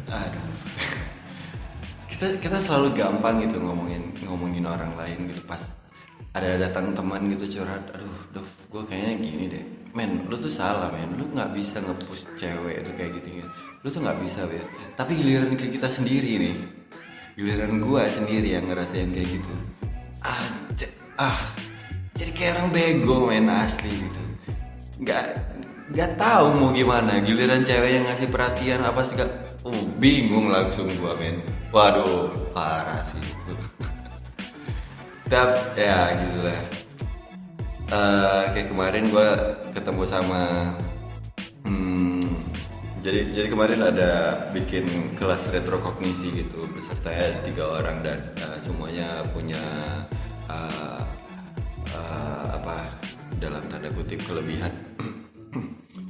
aduh 0.08 0.46
kita 2.18 2.34
kita 2.42 2.58
selalu 2.58 2.98
gampang 2.98 3.46
gitu 3.46 3.62
ngomongin 3.62 4.10
ngomongin 4.26 4.66
orang 4.66 4.90
lain 4.98 5.30
gitu. 5.30 5.38
Pas 5.46 5.70
ada 6.34 6.58
datang 6.58 6.90
teman 6.90 7.30
gitu 7.30 7.62
curhat 7.62 7.94
aduh 7.94 8.10
Dov 8.34 8.48
gue 8.74 8.82
kayaknya 8.90 9.14
gini 9.22 9.44
deh. 9.46 9.64
Men 9.94 10.26
lu 10.26 10.34
tuh 10.34 10.50
salah 10.50 10.90
men. 10.90 11.14
Lu 11.14 11.30
nggak 11.30 11.54
bisa 11.54 11.78
ngepush 11.78 12.26
cewek 12.34 12.82
itu 12.82 12.90
kayak 12.98 13.10
gitu 13.22 13.28
gitu 13.38 13.50
lu 13.86 13.94
tuh 13.94 14.02
nggak 14.02 14.18
bisa 14.26 14.42
bet 14.50 14.66
tapi 14.98 15.14
giliran 15.14 15.54
ke 15.54 15.70
kita 15.70 15.86
sendiri 15.86 16.42
nih. 16.42 16.56
Giliran 17.38 17.78
gue 17.78 18.02
sendiri 18.10 18.48
yang 18.58 18.66
ngerasain 18.66 19.14
kayak 19.14 19.28
gitu. 19.38 19.52
Ah 20.26 20.42
ah 21.22 21.38
jadi 22.18 22.34
kayak 22.34 22.52
orang 22.58 22.70
bego 22.74 23.30
men 23.30 23.46
asli 23.46 23.94
gitu. 23.94 24.22
Nggak 25.06 25.24
nggak 25.94 26.10
tahu 26.18 26.46
mau 26.58 26.74
gimana. 26.74 27.22
Giliran 27.22 27.62
cewek 27.62 28.02
yang 28.02 28.10
ngasih 28.10 28.26
perhatian 28.26 28.82
apa 28.82 29.06
sih 29.06 29.14
oh 29.62 29.78
bingung 30.02 30.50
langsung 30.50 30.90
gua 30.98 31.14
men 31.14 31.57
waduh 31.70 32.30
parah 32.56 33.00
sih. 33.04 33.20
Itu 33.20 33.52
Tapi 35.28 35.76
ya 35.76 36.16
gitu 36.16 36.40
lah 36.40 36.78
Eh, 37.88 38.42
kayak 38.52 38.68
kemarin 38.68 39.08
gua 39.08 39.56
ketemu 39.72 40.04
sama 40.04 40.76
hmm, 41.64 42.20
jadi 43.00 43.32
jadi 43.32 43.48
kemarin 43.48 43.80
ada 43.80 44.44
bikin 44.52 45.16
kelas 45.16 45.48
retrokognisi 45.48 46.36
gitu 46.36 46.68
beserta 46.76 47.08
tiga 47.48 47.80
orang 47.80 48.04
dan 48.04 48.20
eh, 48.36 48.60
semuanya 48.60 49.24
punya 49.32 49.64
eh, 50.52 51.00
eh, 51.96 52.44
apa 52.60 52.92
dalam 53.40 53.64
tanda 53.72 53.88
kutip 53.96 54.20
kelebihan 54.28 54.76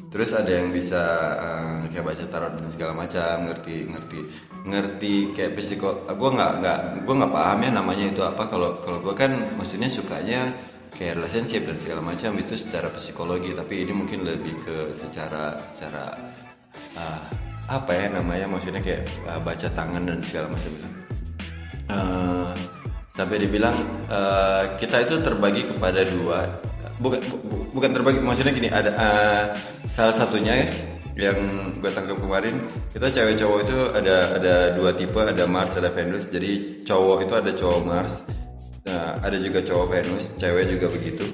terus 0.09 0.33
ada 0.33 0.49
yang 0.49 0.73
bisa 0.73 1.03
eh, 1.37 1.79
kayak 1.93 2.05
baca 2.05 2.25
tarot 2.29 2.53
dan 2.57 2.69
segala 2.73 2.93
macam 2.97 3.45
ngerti 3.45 3.77
ngerti 3.93 4.21
ngerti 4.65 5.15
kayak 5.37 5.53
psiko 5.57 6.09
gue 6.09 6.31
nggak 6.33 6.53
nggak 6.61 6.79
gue 7.05 7.15
nggak 7.15 7.33
paham 7.33 7.59
ya 7.65 7.71
namanya 7.73 8.05
itu 8.09 8.23
apa. 8.25 8.43
Kalau 8.49 8.81
kalau 8.81 8.99
gue 9.05 9.15
kan 9.15 9.31
maksudnya 9.57 9.89
sukanya 9.93 10.53
kayak 10.97 11.21
relationship 11.21 11.69
dan 11.69 11.77
segala 11.77 12.01
macam 12.01 12.33
itu 12.41 12.57
secara 12.57 12.89
psikologi 12.91 13.53
tapi 13.53 13.85
ini 13.85 13.93
mungkin 13.93 14.25
lebih 14.25 14.55
ke 14.65 14.77
secara 14.97 15.61
secara 15.69 16.17
eh, 16.97 17.23
apa 17.69 17.93
ya 17.93 18.09
namanya 18.09 18.49
maksudnya 18.49 18.81
kayak 18.81 19.05
eh, 19.05 19.41
baca 19.45 19.69
tangan 19.77 20.03
dan 20.09 20.19
segala 20.25 20.49
macam 20.53 20.99
Eh, 21.89 22.49
sampai 23.17 23.37
dibilang 23.41 23.73
eh, 24.13 24.77
kita 24.77 25.09
itu 25.09 25.25
terbagi 25.25 25.65
kepada 25.73 26.05
dua 26.05 26.45
bukan 26.99 27.21
bu- 27.31 27.67
bukan 27.75 27.91
terbagi 27.95 28.21
maksudnya 28.23 28.53
gini 28.55 28.69
ada 28.71 28.91
eh, 28.95 29.43
salah 29.87 30.15
satunya 30.15 30.55
ya 30.55 30.69
yang 31.19 31.39
gue 31.83 31.91
tangkap 31.91 32.15
kemarin 32.15 32.63
kita 32.95 33.11
cewek 33.11 33.35
cowok 33.43 33.59
itu 33.67 33.79
ada 33.91 34.17
ada 34.39 34.55
dua 34.79 34.95
tipe 34.95 35.19
ada 35.19 35.45
Mars 35.51 35.75
ada 35.75 35.91
Venus. 35.91 36.31
Jadi 36.31 36.83
cowok 36.87 37.27
itu 37.27 37.35
ada 37.35 37.51
cowok 37.51 37.81
Mars 37.83 38.15
Nah, 38.89 39.21
ada 39.21 39.37
juga 39.37 39.61
cowok 39.61 39.87
Venus 39.93 40.25
cewek 40.41 40.65
juga 40.73 40.87
begitu. 40.89 41.27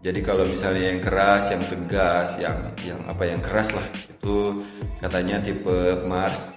Jadi 0.00 0.20
kalau 0.24 0.48
misalnya 0.48 0.96
yang 0.96 1.00
keras 1.04 1.44
yang 1.52 1.62
tegas 1.68 2.30
yang 2.40 2.56
yang 2.88 3.00
apa 3.04 3.22
yang 3.28 3.40
keras 3.44 3.74
lah 3.76 3.84
itu 4.08 4.64
katanya 5.04 5.36
tipe 5.44 5.76
Mars. 6.08 6.56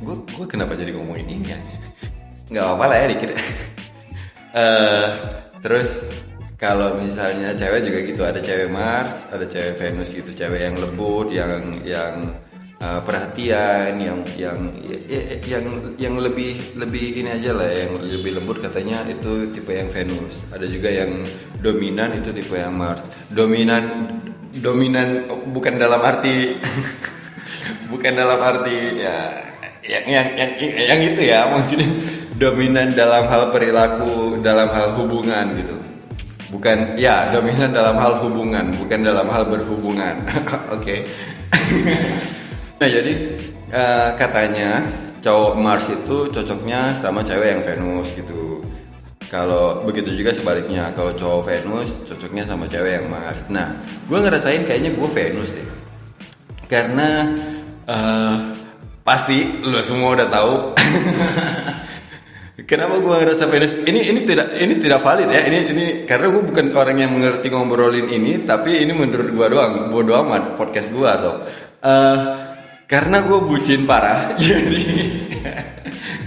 Gue 0.00 0.16
gue 0.16 0.46
kenapa 0.48 0.78
jadi 0.78 0.96
ngomongin 0.96 1.28
ini 1.28 1.52
ya? 1.52 1.58
Nggak 2.54 2.64
apa-apa 2.64 2.84
lah 2.88 2.96
ya 3.04 3.06
dikit. 3.12 3.30
Eh, 4.54 5.08
terus 5.66 6.14
kalau 6.54 6.96
misalnya 6.96 7.52
cewek 7.52 7.82
juga 7.82 7.98
gitu 8.06 8.22
ada 8.22 8.40
cewek 8.40 8.70
Mars 8.70 9.26
ada 9.28 9.44
cewek 9.44 9.74
Venus 9.74 10.14
gitu 10.14 10.30
cewek 10.30 10.60
yang 10.62 10.76
lembut 10.78 11.28
yang 11.30 11.50
yang 11.82 12.14
eh, 12.78 13.00
perhatian 13.02 13.98
yang 13.98 14.18
yang 14.38 14.58
ya- 14.86 15.04
ya- 15.08 15.40
yang 15.58 15.64
yang 15.98 16.14
lebih 16.16 16.74
lebih 16.78 17.06
ini 17.20 17.30
aja 17.32 17.50
lah 17.52 17.66
yang 17.68 17.98
lebih 17.98 18.38
lembut 18.38 18.58
katanya 18.60 19.02
itu 19.06 19.50
tipe 19.50 19.70
yang 19.70 19.90
Venus. 19.90 20.46
Ada 20.50 20.66
juga 20.66 20.90
yang 20.90 21.26
dominan 21.58 22.14
itu 22.18 22.30
tipe 22.30 22.54
yang 22.54 22.74
Mars. 22.74 23.10
Dominan 23.30 23.84
dominan 24.54 25.26
bukan 25.50 25.74
dalam 25.74 25.98
arti 25.98 26.54
bukan 27.90 28.12
dalam 28.14 28.38
arti 28.38 29.02
ya 29.02 29.42
yang 29.84 30.04
yang 30.06 30.26
yang, 30.38 30.52
yang 30.88 31.00
itu 31.02 31.20
ya 31.26 31.40
maksudnya 31.50 31.90
dominan 32.38 32.94
dalam 32.94 33.26
hal 33.26 33.50
perilaku 33.50 34.38
dalam 34.40 34.70
hal 34.70 34.94
hubungan 34.96 35.58
gitu 35.58 35.74
bukan 36.54 36.94
ya 36.94 37.34
dominan 37.34 37.74
dalam 37.74 37.98
hal 37.98 38.22
hubungan 38.22 38.70
bukan 38.78 39.02
dalam 39.02 39.26
hal 39.26 39.42
berhubungan. 39.50 40.22
Oke. 40.78 41.02
Nah 42.74 42.90
jadi 42.90 43.12
eh, 43.70 44.10
katanya 44.18 44.82
cowok 45.22 45.54
Mars 45.56 45.86
itu 45.88 46.28
cocoknya 46.28 46.92
sama 46.98 47.22
cewek 47.22 47.54
yang 47.54 47.62
Venus 47.62 48.12
gitu. 48.12 48.60
Kalau 49.30 49.80
begitu 49.86 50.12
juga 50.12 50.34
sebaliknya 50.34 50.90
kalau 50.92 51.14
cowok 51.14 51.48
Venus 51.48 51.96
cocoknya 52.04 52.44
sama 52.44 52.66
cewek 52.66 53.00
yang 53.00 53.06
Mars. 53.08 53.46
Nah 53.48 53.78
gue 54.10 54.18
ngerasain 54.20 54.66
kayaknya 54.66 54.90
gue 54.92 55.08
Venus 55.08 55.54
deh. 55.54 55.68
Karena 56.66 57.30
eh, 57.86 58.36
pasti 59.06 59.62
lo 59.62 59.80
semua 59.80 60.18
udah 60.18 60.28
tahu 60.28 60.52
kenapa 62.64 63.00
gue 63.00 63.14
ngerasa 63.14 63.44
Venus 63.48 63.76
ini 63.84 64.10
ini 64.10 64.20
tidak 64.28 64.48
ini 64.58 64.74
tidak 64.80 65.00
valid 65.00 65.28
ya. 65.28 65.40
Ini 65.44 65.58
ini 65.70 65.84
karena 66.08 66.26
gue 66.32 66.42
bukan 66.42 66.66
orang 66.76 66.96
yang 67.00 67.12
mengerti 67.12 67.48
ngobrolin 67.52 68.08
ini 68.10 68.44
tapi 68.44 68.80
ini 68.80 68.92
menurut 68.92 69.28
gue 69.30 69.46
doang. 69.52 69.92
Bodo 69.92 70.16
amat 70.20 70.56
podcast 70.56 70.90
gue 70.92 71.10
so 71.20 71.32
Eh, 71.84 72.18
karena 72.88 73.20
gue 73.20 73.44
bucin 73.44 73.84
parah 73.84 74.32
jadi 74.40 74.80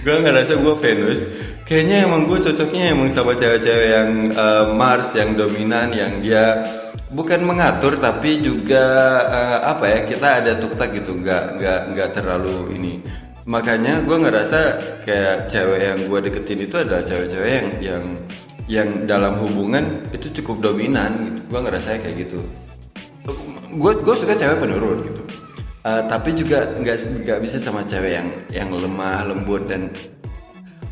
gue 0.06 0.16
ngerasa 0.22 0.54
gue 0.54 0.74
Venus 0.78 1.18
kayaknya 1.66 2.06
emang 2.06 2.30
gue 2.30 2.38
cocoknya 2.38 2.94
emang 2.94 3.10
sama 3.10 3.34
cewek-cewek 3.34 3.88
yang 3.90 4.10
eh, 4.38 4.64
Mars 4.78 5.10
yang 5.18 5.34
dominan 5.34 5.90
yang 5.90 6.22
dia 6.22 6.62
bukan 7.10 7.42
mengatur 7.42 7.98
tapi 7.98 8.38
juga 8.38 8.86
eh, 9.26 9.58
apa 9.66 9.84
ya 9.90 10.00
kita 10.06 10.28
ada 10.46 10.52
tuktak 10.62 10.94
gitu. 10.94 11.18
Nggak 11.18 11.58
nggak 11.58 11.80
nggak 11.90 12.08
terlalu 12.14 12.78
ini 12.78 13.02
makanya 13.48 14.04
gue 14.04 14.12
ngerasa 14.12 14.60
kayak 15.08 15.48
cewek 15.48 15.80
yang 15.80 15.98
gue 16.04 16.18
deketin 16.28 16.60
itu 16.68 16.76
adalah 16.76 17.00
cewek-cewek 17.00 17.48
yang 17.48 17.68
yang 17.80 18.04
yang 18.68 18.88
dalam 19.08 19.40
hubungan 19.40 20.04
itu 20.12 20.28
cukup 20.40 20.60
dominan 20.60 21.32
gitu. 21.32 21.40
Gue 21.48 21.60
ngerasa 21.64 21.96
kayak 21.96 22.28
gitu. 22.28 22.44
Gue 23.72 23.92
gue 24.04 24.14
suka 24.20 24.36
cewek 24.36 24.60
penurut 24.60 25.00
gitu. 25.00 25.22
Eh, 25.88 26.02
tapi 26.12 26.36
juga 26.36 26.68
nggak 26.76 27.24
nggak 27.24 27.38
bisa 27.40 27.56
sama 27.56 27.80
cewek 27.88 28.12
yang 28.20 28.28
yang 28.52 28.68
lemah 28.68 29.24
lembut 29.24 29.64
dan 29.64 29.88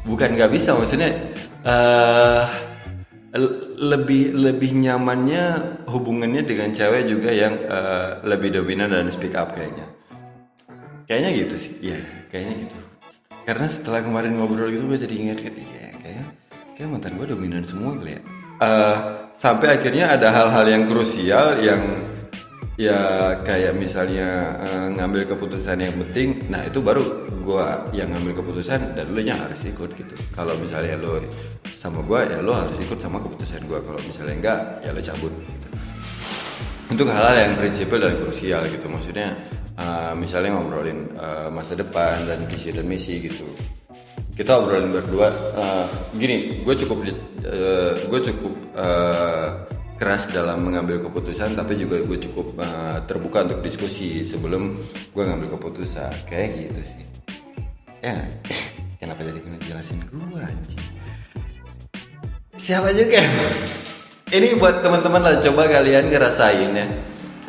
bukan 0.09 0.41
nggak 0.41 0.49
bisa 0.57 0.73
maksudnya 0.73 1.13
l- 3.37 3.57
lebih 3.77 4.33
lebih 4.33 4.73
nyamannya 4.81 5.45
hubungannya 5.93 6.41
dengan 6.49 6.73
cewek 6.73 7.05
juga 7.05 7.37
yang 7.37 7.61
eh, 7.69 8.25
lebih 8.25 8.57
dominan 8.57 8.89
dan 8.89 9.13
speak 9.13 9.37
up 9.37 9.53
kayaknya. 9.53 9.85
Kayaknya 11.05 11.31
gitu 11.45 11.57
sih 11.61 11.73
iya 11.85 12.16
kayaknya 12.31 12.69
gitu. 12.69 12.79
Karena 13.47 13.67
setelah 13.71 14.01
kemarin 14.03 14.35
ngobrol 14.35 14.71
gitu 14.71 14.85
gue 14.91 14.99
jadi 14.99 15.15
ingat 15.15 15.39
kan 15.39 15.55
iya 15.55 15.87
kayaknya 16.03 16.27
kayak 16.75 16.89
mantan 16.91 17.15
gue 17.17 17.27
dominan 17.31 17.63
semua 17.63 17.95
kali 17.95 18.19
ya. 18.19 18.23
Eh, 18.57 18.97
sampai 19.37 19.77
akhirnya 19.77 20.17
ada 20.17 20.33
hal-hal 20.33 20.65
yang 20.65 20.83
krusial 20.89 21.61
yang 21.61 21.83
ya 22.77 23.33
kayak 23.41 23.73
misalnya 23.73 24.53
uh, 24.61 24.89
ngambil 24.93 25.33
keputusan 25.33 25.81
yang 25.81 25.97
penting 25.97 26.45
nah 26.53 26.61
itu 26.61 26.85
baru 26.85 27.25
gue 27.41 27.67
yang 27.97 28.13
ngambil 28.13 28.45
keputusan 28.45 28.93
dan 28.93 29.09
lo 29.17 29.21
nya 29.25 29.33
harus 29.33 29.61
ikut 29.65 29.97
gitu. 29.97 30.15
Kalau 30.37 30.53
misalnya 30.61 31.01
lo 31.01 31.17
sama 31.73 32.05
gue 32.05 32.21
ya 32.37 32.39
lo 32.45 32.53
harus 32.53 32.77
ikut 32.77 33.01
sama 33.01 33.17
keputusan 33.25 33.65
gue 33.65 33.81
kalau 33.81 34.01
misalnya 34.05 34.35
enggak 34.37 34.61
ya 34.85 34.91
lo 34.93 35.01
cabut 35.01 35.33
gitu. 35.33 35.69
untuk 36.87 37.09
hal-hal 37.11 37.35
yang 37.35 37.53
prinsipil 37.57 37.99
dan 38.01 38.15
krusial 38.21 38.63
gitu. 38.69 38.87
Maksudnya 38.93 39.29
uh, 39.77 40.13
misalnya 40.17 40.57
ngobrolin 40.57 41.13
uh, 41.17 41.49
masa 41.53 41.77
depan 41.77 42.25
dan 42.25 42.45
visi 42.49 42.73
dan 42.73 42.87
misi 42.89 43.21
gitu. 43.21 43.47
Kita 44.37 44.61
obrolin 44.61 44.93
berdua 44.93 45.29
uh, 45.57 45.87
gini 46.17 46.61
gue 46.61 46.75
cukup 46.77 46.99
uh, 47.05 47.95
gue 48.05 48.21
cukup 48.33 48.53
uh, 48.77 49.49
keras 49.97 50.29
dalam 50.29 50.61
mengambil 50.61 51.01
keputusan 51.01 51.57
tapi 51.57 51.81
juga 51.81 52.05
gue 52.05 52.19
cukup 52.29 52.53
uh, 52.61 53.01
terbuka 53.09 53.49
untuk 53.49 53.65
diskusi 53.65 54.21
sebelum 54.21 54.77
gue 55.13 55.23
ngambil 55.25 55.57
keputusan. 55.57 56.13
Kayak 56.29 56.49
gitu 56.69 56.81
sih. 56.85 57.03
Ya 58.05 58.17
kenapa 59.01 59.25
jadi 59.25 59.41
kena 59.41 59.57
jelasin 59.65 60.01
gue 60.05 60.41
anjing? 60.41 60.85
Siapa 62.57 62.89
juga? 62.97 63.21
Ini 64.37 64.59
buat 64.59 64.83
teman-teman 64.83 65.23
lah 65.23 65.39
coba 65.39 65.71
kalian 65.71 66.11
ngerasain 66.11 66.75
ya 66.75 66.87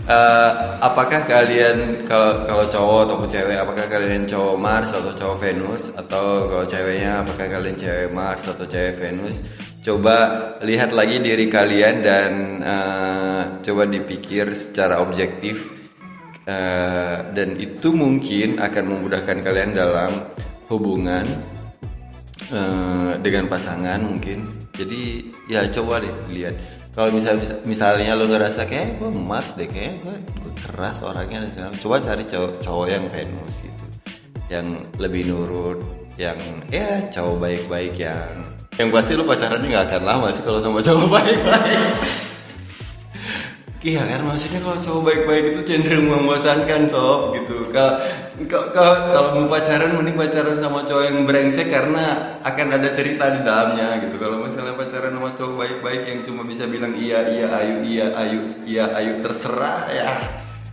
uh, 0.07 0.51
apakah 0.81 1.27
kalian 1.27 2.07
kalau 2.07 2.47
kalau 2.47 2.65
cowok 2.71 2.99
ataupun 3.07 3.29
cewek 3.29 3.57
apakah 3.59 3.85
kalian 3.91 4.23
cowok 4.23 4.57
Mars 4.57 4.89
atau 4.95 5.11
cowok 5.13 5.37
Venus? 5.43 5.83
Atau 5.93 6.47
kalau 6.49 6.65
ceweknya 6.65 7.21
apakah 7.21 7.45
kalian 7.51 7.77
cewek 7.77 8.09
Mars 8.09 8.43
atau 8.47 8.65
cewek 8.65 8.95
Venus? 8.97 9.43
Coba 9.83 10.17
lihat 10.63 10.91
lagi 10.91 11.23
diri 11.23 11.47
kalian 11.47 11.95
dan 12.03 12.31
uh, 12.63 13.41
coba 13.63 13.87
dipikir 13.87 14.51
secara 14.55 14.99
objektif. 15.03 15.75
Uh, 16.47 17.27
dan 17.35 17.59
itu 17.59 17.91
mungkin 17.91 18.63
akan 18.63 18.83
memudahkan 18.87 19.43
kalian 19.43 19.75
dalam 19.75 20.31
hubungan 20.71 21.27
uh, 22.55 23.19
dengan 23.19 23.51
pasangan 23.51 23.99
mungkin. 23.99 24.47
Jadi 24.71 25.27
ya 25.51 25.67
coba 25.67 25.99
deh 25.99 26.15
lihat 26.31 26.55
kalau 26.97 27.13
misalnya 27.13 27.61
misalnya 27.61 28.17
lo 28.17 28.25
ngerasa 28.25 28.65
kayak 28.65 28.97
gue 28.97 29.05
emas 29.13 29.53
deh 29.53 29.69
kayak 29.69 30.01
gue, 30.01 30.17
gue 30.17 30.53
keras 30.65 31.05
orangnya 31.05 31.45
coba 31.77 32.01
cari 32.01 32.25
cowok, 32.25 32.65
cowok 32.65 32.87
yang 32.89 33.05
Venus 33.13 33.61
gitu. 33.61 33.85
Yang 34.49 34.89
lebih 34.97 35.29
nurut 35.29 35.77
yang 36.17 36.41
ya 36.73 37.05
cowok 37.13 37.37
baik-baik 37.37 37.93
yang 38.01 38.49
yang 38.81 38.89
pasti 38.89 39.13
lu 39.13 39.29
pacarannya 39.29 39.69
nggak 39.69 39.85
akan 39.93 40.03
lama 40.09 40.27
sih 40.33 40.41
kalau 40.41 40.57
sama 40.57 40.81
cowok 40.81 41.07
baik-baik. 41.21 41.81
Iya 43.85 44.01
kan? 44.01 44.19
Maksudnya 44.25 44.59
kalau 44.65 44.77
cowok 44.81 45.01
baik-baik 45.05 45.43
itu 45.53 45.61
cenderung 45.69 46.09
membosankan 46.09 46.89
sob? 46.89 47.37
Gitu. 47.37 47.69
Kalau 47.69 48.01
kalau 48.45 49.33
mau 49.33 49.49
pacaran 49.49 49.97
mending 49.97 50.13
pacaran 50.13 50.61
sama 50.61 50.85
cowok 50.85 51.03
yang 51.09 51.25
brengsek 51.25 51.73
karena 51.73 52.37
akan 52.45 52.67
ada 52.69 52.93
cerita 52.93 53.33
di 53.33 53.41
dalamnya 53.41 53.97
gitu. 54.05 54.21
Kalau 54.21 54.45
misalnya 54.45 54.77
pacaran 54.77 55.09
sama 55.09 55.33
cowok 55.33 55.53
baik-baik 55.57 56.03
yang 56.05 56.19
cuma 56.21 56.45
bisa 56.45 56.69
bilang 56.69 56.93
iya 56.93 57.25
iya 57.25 57.47
ayu 57.49 57.75
iya 57.81 58.07
ayu 58.13 58.41
iya 58.69 58.85
ayu 58.93 59.25
terserah 59.25 59.89
ya 59.89 60.09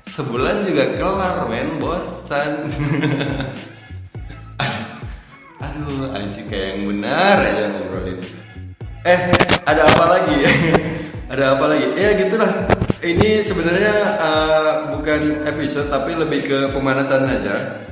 sebulan 0.04 0.68
juga 0.68 0.84
kelar 1.00 1.48
men 1.48 1.80
bosan. 1.80 2.68
Aduh, 5.64 6.12
anjing 6.12 6.46
kayak 6.52 6.76
yang 6.76 6.92
benar 6.92 7.40
aja 7.40 7.64
ngobrolin. 7.72 8.20
Eh, 9.08 9.20
ada 9.64 9.88
apa 9.88 10.04
lagi? 10.12 10.36
ada 11.32 11.44
apa 11.56 11.64
lagi? 11.72 11.86
Ya 11.96 12.12
gitulah. 12.20 12.73
Ini 13.04 13.44
sebenarnya 13.44 14.16
uh, 14.16 14.72
bukan 14.96 15.44
episode 15.44 15.92
tapi 15.92 16.16
lebih 16.16 16.40
ke 16.48 16.58
pemanasan 16.72 17.28
aja. 17.28 17.84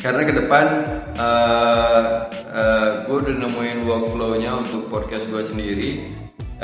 Karena 0.00 0.24
ke 0.24 0.32
depan 0.32 0.66
uh, 1.20 1.20
eh, 1.20 2.02
uh, 2.48 2.56
eh, 2.56 2.88
gue 3.06 3.16
udah 3.28 3.34
nemuin 3.44 3.84
workflow-nya 3.84 4.56
untuk 4.64 4.88
podcast 4.88 5.28
gue 5.28 5.44
sendiri. 5.44 5.90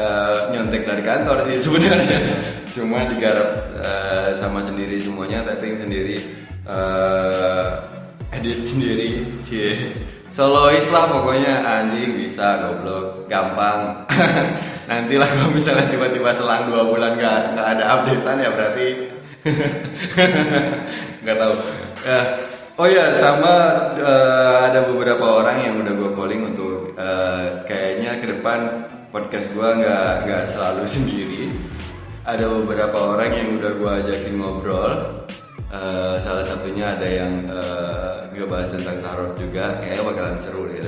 Uh, 0.00 0.48
nyontek 0.48 0.88
dari 0.88 1.04
kantor 1.04 1.44
sih 1.44 1.60
sebenarnya. 1.68 2.40
Cuma 2.72 3.04
digarap 3.04 3.68
uh, 3.76 4.32
sama 4.32 4.64
sendiri 4.64 4.96
semuanya, 4.96 5.44
tapping 5.44 5.76
sendiri, 5.76 6.24
uh, 6.64 7.84
edit 8.32 8.64
sendiri, 8.64 9.28
cie 9.44 9.92
solois 10.28 10.84
lah 10.92 11.08
pokoknya 11.08 11.64
anjing 11.64 12.20
bisa 12.20 12.60
goblok 12.60 13.24
gampang 13.32 14.04
nanti 14.88 15.14
lah 15.20 15.28
kalau 15.28 15.52
misalnya 15.52 15.84
tiba-tiba 15.92 16.32
selang 16.32 16.72
dua 16.72 16.88
bulan 16.88 17.20
nggak 17.20 17.40
nggak 17.54 17.68
ada 17.76 17.84
updatean 17.92 18.38
ya 18.40 18.50
berarti 18.50 18.86
nggak 21.22 21.36
tahu. 21.36 21.54
Ya. 22.02 22.20
Oh 22.78 22.86
ya 22.86 23.10
sama 23.18 23.54
uh, 23.98 24.70
ada 24.70 24.86
beberapa 24.86 25.42
orang 25.42 25.66
yang 25.66 25.74
udah 25.82 25.92
gue 25.98 26.10
calling 26.14 26.42
untuk 26.54 26.94
uh, 26.94 27.66
kayaknya 27.66 28.22
ke 28.22 28.38
depan 28.38 28.86
podcast 29.10 29.50
gue 29.50 29.68
nggak 29.82 30.12
nggak 30.24 30.44
selalu 30.54 30.84
sendiri. 30.96 31.44
Ada 32.22 32.46
beberapa 32.46 33.18
orang 33.18 33.34
yang 33.34 33.48
udah 33.58 33.72
gue 33.76 33.90
ajakin 34.04 34.34
ngobrol. 34.38 34.94
Uh, 35.68 36.16
salah 36.24 36.48
satunya 36.48 36.96
ada 36.96 37.04
yang 37.04 37.44
uh, 37.50 38.24
ngebahas 38.32 38.72
tentang 38.72 39.04
tarot 39.04 39.34
juga. 39.36 39.76
Kayaknya 39.82 40.02
bakalan 40.06 40.38
seru 40.40 40.64
deh 40.70 40.80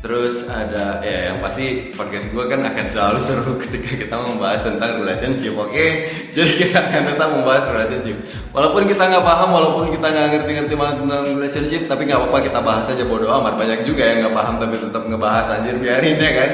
terus 0.00 0.48
ada 0.48 1.04
ya 1.04 1.28
yang 1.28 1.44
pasti 1.44 1.92
podcast 1.92 2.32
gue 2.32 2.44
kan 2.48 2.64
akan 2.64 2.84
selalu 2.88 3.20
seru 3.28 3.52
ketika 3.60 4.00
kita 4.00 4.16
membahas 4.16 4.64
tentang 4.64 4.96
relationship 5.04 5.52
oke? 5.52 5.68
Okay? 5.68 6.08
jadi 6.32 6.52
kita 6.56 6.78
akan 6.88 7.02
tetap 7.12 7.28
membahas 7.28 7.64
relationship. 7.68 8.16
Walaupun 8.56 8.82
kita 8.88 9.02
nggak 9.12 9.24
paham 9.28 9.48
walaupun 9.52 9.84
kita 9.92 10.06
nggak 10.08 10.26
ngerti-ngerti 10.34 10.74
banget 10.74 10.96
tentang 11.04 11.22
relationship 11.28 11.82
tapi 11.84 12.02
nggak 12.08 12.18
apa-apa 12.24 12.38
kita 12.48 12.58
bahas 12.64 12.84
aja 12.88 13.04
bodo 13.04 13.28
amat. 13.28 13.54
Banyak 13.60 13.80
juga 13.84 14.02
yang 14.08 14.18
nggak 14.24 14.34
paham 14.34 14.54
tapi 14.56 14.74
tetap 14.80 15.02
ngebahas 15.04 15.46
anjir 15.60 15.76
biarin 15.76 16.16
ya 16.16 16.32
kan? 16.32 16.50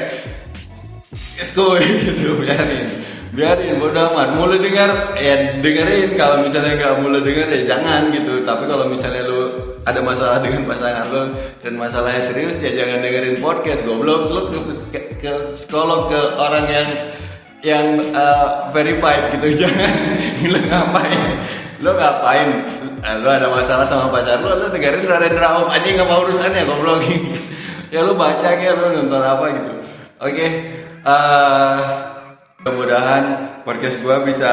Let's 1.39 1.55
go 1.55 1.79
gitu 2.03 2.43
biarin 2.43 3.06
biarin 3.35 3.79
bodo 3.81 3.99
amat. 4.13 4.29
Mulai 4.39 4.59
dengar 4.61 4.89
ya 5.19 5.57
dengerin. 5.59 6.15
Kalau 6.15 6.45
misalnya 6.45 6.73
nggak 6.79 6.93
mulai 7.03 7.21
dengar 7.23 7.47
ya 7.51 7.59
jangan 7.75 8.01
gitu. 8.13 8.33
Tapi 8.47 8.63
kalau 8.67 8.85
misalnya 8.87 9.21
lu 9.27 9.39
ada 9.87 9.99
masalah 10.03 10.37
dengan 10.43 10.67
pasangan 10.67 11.07
lu 11.11 11.23
dan 11.63 11.73
masalahnya 11.79 12.21
serius 12.27 12.59
ya 12.59 12.71
jangan 12.75 13.03
dengerin 13.03 13.39
podcast 13.39 13.83
goblok. 13.87 14.31
Lu 14.31 14.41
ke, 14.47 14.59
ke, 14.91 14.99
ke 15.19 15.33
ke 16.11 16.21
orang 16.37 16.65
yang 16.67 16.89
yang 17.65 17.85
uh, 18.13 18.69
verified 18.69 19.33
gitu. 19.33 19.47
Jangan. 19.65 19.93
Lu 20.45 20.59
ngapain? 20.69 21.21
Lu 21.81 21.91
ngapain? 21.93 22.49
Uh, 23.01 23.15
lu 23.21 23.29
ada 23.29 23.47
masalah 23.49 23.85
sama 23.85 24.09
pacar 24.09 24.41
lu 24.41 24.49
lu 24.57 24.67
dengerin 24.73 25.05
Narendra 25.05 25.61
Om 25.61 25.69
aja 25.69 25.87
nggak 25.87 26.07
mau 26.07 26.21
urusannya 26.25 26.63
goblok. 26.65 27.03
Ya 27.87 28.03
lu 28.03 28.19
baca 28.19 28.51
ya 28.51 28.75
lu 28.75 28.99
nonton 28.99 29.23
apa 29.23 29.45
gitu. 29.47 29.71
Oke 30.19 30.35
okay. 30.35 30.49
uh, 31.07 31.15
eh, 31.15 31.81
Mudah-mudahan 32.67 33.23
podcast 33.63 33.95
gue 34.03 34.15
bisa 34.27 34.51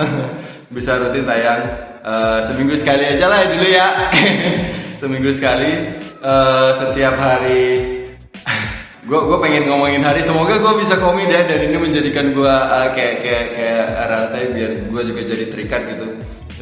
bisa 0.80 0.96
rutin 0.96 1.28
tayang 1.28 1.68
uh, 2.00 2.40
seminggu 2.40 2.72
sekali 2.80 3.04
aja 3.04 3.28
lah 3.28 3.44
dulu 3.44 3.68
ya. 3.68 4.08
seminggu 5.04 5.28
sekali 5.36 5.84
uh, 6.24 6.72
setiap 6.72 7.12
hari. 7.20 7.92
gue 9.12 9.20
gue 9.20 9.38
pengen 9.44 9.68
ngomongin 9.68 10.00
hari. 10.00 10.24
Semoga 10.24 10.56
gue 10.56 10.80
bisa 10.80 10.96
komit 10.96 11.28
ya 11.28 11.44
dan 11.44 11.60
ini 11.60 11.76
menjadikan 11.76 12.32
gue 12.32 12.48
uh, 12.48 12.88
kayak 12.96 13.20
kayak 13.20 13.46
kayak 13.52 13.86
rantai 14.08 14.42
biar 14.56 14.70
gue 14.88 15.02
juga 15.04 15.20
jadi 15.28 15.44
terikat 15.52 15.80
gitu 15.92 16.06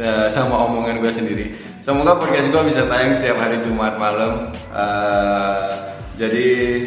uh, 0.03 0.27
sama 0.27 0.59
omongan 0.59 0.99
gue 0.99 1.13
sendiri. 1.15 1.55
Semoga 1.87 2.19
podcast 2.19 2.51
gue 2.51 2.63
bisa 2.67 2.83
tayang 2.91 3.15
setiap 3.15 3.39
hari 3.39 3.63
Jumat 3.63 3.95
malam. 3.95 4.51
Uh, 4.75 5.71
jadi 6.19 6.83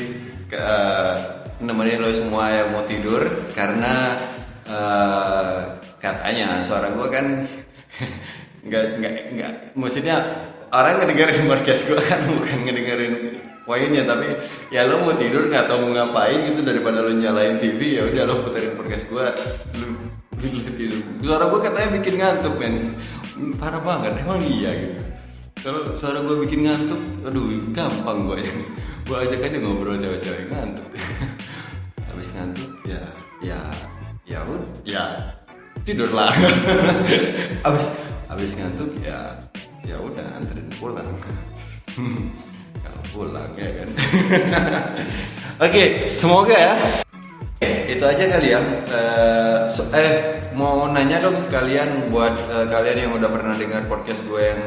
nemenin 1.58 2.02
lo 2.02 2.10
semua 2.14 2.54
yang 2.54 2.70
mau 2.74 2.86
tidur 2.86 3.50
karena 3.58 4.14
uh, 4.70 5.82
katanya 5.98 6.62
suara 6.62 6.94
gue 6.94 7.08
kan 7.10 7.26
nggak 8.68 8.86
nggak 9.02 9.16
nggak 9.34 9.52
maksudnya 9.74 10.22
orang 10.70 11.02
ngedengerin 11.02 11.50
podcast 11.50 11.90
gue 11.90 11.98
kan 11.98 12.22
bukan 12.38 12.58
ngedengerin 12.68 13.14
poinnya 13.66 14.06
tapi 14.06 14.32
ya 14.70 14.86
lo 14.86 15.02
mau 15.04 15.18
tidur 15.18 15.50
nggak 15.50 15.66
tau 15.66 15.82
mau 15.82 15.92
ngapain 15.92 16.54
gitu 16.54 16.62
daripada 16.62 17.02
lo 17.04 17.12
nyalain 17.12 17.58
TV 17.58 18.00
ya 18.00 18.04
udah 18.06 18.24
lo 18.24 18.46
puterin 18.46 18.78
podcast 18.78 19.10
gue 19.10 19.26
lo 19.82 19.88
tidur. 20.78 21.02
Suara 21.26 21.50
gue 21.50 21.60
katanya 21.66 21.90
bikin 21.98 22.22
ngantuk 22.22 22.56
men. 22.62 22.94
Parah 23.58 23.82
banget 23.82 24.22
emang 24.22 24.38
iya 24.46 24.70
gitu 24.74 25.17
kalau 25.68 25.92
suara 25.92 26.24
gue 26.24 26.48
bikin 26.48 26.64
ngantuk. 26.64 27.02
Aduh 27.28 27.60
gampang 27.76 28.24
gue 28.32 28.40
ya. 28.40 28.52
Gue 29.04 29.18
ajak 29.20 29.52
aja 29.52 29.58
ngobrol 29.60 30.00
cewek-cewek 30.00 30.48
ngantuk. 30.48 30.88
Habis 32.08 32.32
ngantuk 32.32 32.72
ya 32.88 33.04
ya 33.44 33.60
ya 34.24 34.40
ya 34.88 35.04
tidur 35.84 36.08
lah. 36.16 36.32
Habis 37.68 37.86
habis 38.28 38.52
ngantuk 38.60 38.92
ya 39.04 39.28
ya 39.84 40.00
udah 40.00 40.40
anterin 40.40 40.72
pulang. 40.80 41.04
Kalau 42.84 43.04
pulang 43.12 43.52
ya 43.60 43.84
kan. 43.84 43.90
Oke 45.68 46.08
semoga 46.08 46.56
ya. 46.56 46.76
Itu 47.92 48.04
aja 48.08 48.24
kali 48.24 48.56
ya. 48.56 48.60
Eh, 48.88 49.60
eh 50.00 50.12
mau 50.56 50.88
nanya 50.92 51.24
dong 51.24 51.40
sekalian 51.40 52.08
buat 52.08 52.36
eh, 52.52 52.68
kalian 52.72 52.98
yang 53.08 53.12
udah 53.20 53.30
pernah 53.32 53.56
dengar 53.56 53.84
podcast 53.88 54.22
gue 54.28 54.42
yang 54.44 54.62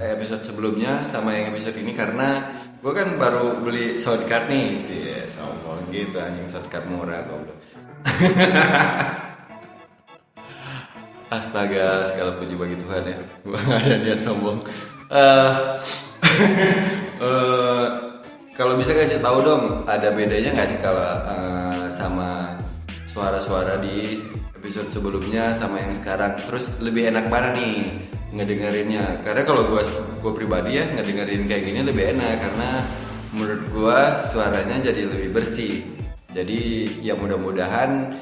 episode 0.00 0.44
sebelumnya 0.44 1.04
sama 1.08 1.32
yang 1.32 1.52
episode 1.54 1.76
ini 1.80 1.96
karena 1.96 2.52
gue 2.80 2.92
kan 2.92 3.16
baru 3.16 3.60
beli 3.64 3.96
soundcard 3.96 4.46
nih, 4.52 4.84
Cie, 4.84 5.24
sombong 5.26 5.88
gitu 5.90 6.20
anjing 6.20 6.46
soundcard 6.48 6.84
murah 6.86 7.24
goblok. 7.24 7.56
Astaga, 11.26 12.06
segala 12.14 12.38
puji 12.38 12.54
bagi 12.54 12.76
Tuhan 12.78 13.02
ya. 13.02 13.18
Gue 13.42 13.58
gak 13.58 13.82
ada 13.82 13.96
niat 13.98 14.20
sombong. 14.22 14.62
Eh, 15.10 15.52
eh, 17.26 17.86
kalau 18.54 18.78
bisa 18.78 18.94
kasih 18.94 19.18
tahu 19.18 19.42
dong, 19.42 19.82
ada 19.90 20.14
bedanya 20.14 20.54
nggak 20.54 20.68
sih 20.70 20.78
kalau 20.78 21.02
eh, 21.02 21.90
sama 21.98 22.54
suara-suara 23.10 23.82
di 23.82 24.22
episode 24.54 24.86
sebelumnya 24.94 25.50
sama 25.50 25.82
yang 25.82 25.94
sekarang? 25.98 26.38
Terus 26.46 26.78
lebih 26.78 27.10
enak 27.10 27.26
mana 27.26 27.50
nih 27.58 28.15
ngedengerinnya? 28.36 29.24
Karena 29.24 29.42
kalau 29.48 29.72
gue 29.72 29.82
gue 30.20 30.32
pribadi 30.36 30.78
ya 30.78 30.84
ngedengerin 30.84 31.48
kayak 31.48 31.62
gini 31.64 31.80
lebih 31.80 32.04
enak. 32.12 32.34
Karena 32.38 32.70
menurut 33.32 33.62
gue 33.72 33.98
suaranya 34.30 34.76
jadi 34.84 35.02
lebih 35.08 35.32
bersih. 35.32 35.82
Jadi 36.36 36.60
ya 37.00 37.16
mudah-mudahan 37.16 38.12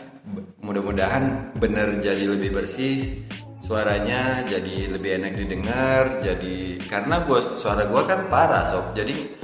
mudah-mudahan 0.65 1.53
bener 1.61 2.01
jadi 2.01 2.25
lebih 2.25 2.57
bersih 2.57 3.27
suaranya 3.65 4.45
jadi 4.45 4.93
lebih 4.93 5.21
enak 5.21 5.33
didengar 5.41 6.21
jadi 6.21 6.81
karena 6.85 7.25
gua 7.25 7.41
suara 7.57 7.89
gua 7.89 8.05
kan 8.05 8.29
parah 8.29 8.65
sob. 8.65 8.93
Jadi 8.93 9.35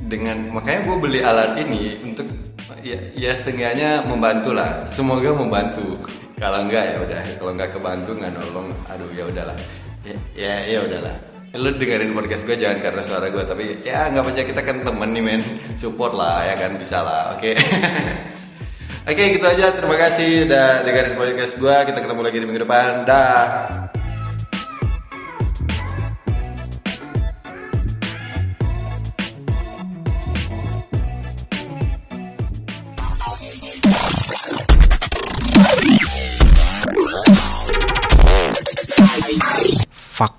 dengan 0.00 0.50
makanya 0.50 0.90
gue 0.90 0.96
beli 0.96 1.20
alat 1.22 1.54
ini 1.60 2.02
untuk 2.02 2.26
ya, 2.82 2.98
ya 3.14 3.32
seenggaknya 3.36 4.02
membantu 4.08 4.50
lah. 4.56 4.82
Semoga 4.88 5.30
membantu. 5.30 6.00
Kalau 6.40 6.66
enggak 6.66 6.84
ya 6.88 6.96
udah. 7.04 7.22
Kalau 7.36 7.52
enggak 7.52 7.70
kebantu 7.76 8.10
nggak 8.16 8.32
nolong. 8.32 8.68
Aduh 8.88 9.12
ya 9.12 9.28
udahlah 9.28 9.54
ya 10.04 10.18
ya, 10.36 10.54
ya 10.66 10.78
udahlah. 10.86 11.16
Lu 11.50 11.70
dengerin 11.74 12.14
podcast 12.14 12.46
gue 12.46 12.54
jangan 12.54 12.78
karena 12.78 13.02
suara 13.02 13.26
gue 13.26 13.42
tapi 13.42 13.82
ya 13.82 14.06
nggak 14.14 14.22
aja 14.22 14.42
kita 14.46 14.60
kan 14.62 14.76
temen 14.86 15.10
nih 15.10 15.22
men. 15.22 15.42
Support 15.74 16.14
lah 16.14 16.46
ya 16.46 16.54
kan? 16.56 16.78
Bisa 16.78 17.02
lah 17.02 17.36
oke. 17.36 17.50
Oke 19.00 19.32
gitu 19.32 19.46
aja. 19.48 19.72
Terima 19.74 19.96
kasih 19.96 20.44
udah 20.46 20.84
dengerin 20.84 21.16
podcast 21.16 21.56
gue 21.56 21.76
kita 21.88 21.98
ketemu 22.04 22.20
lagi 22.20 22.36
di 22.36 22.46
minggu 22.46 22.62
depan. 22.68 23.08
Dah 23.08 23.90